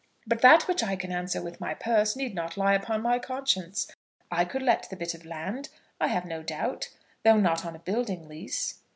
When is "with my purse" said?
1.43-2.15